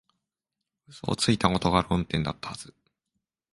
[0.87, 2.73] 嘘をついたことが論点だったはず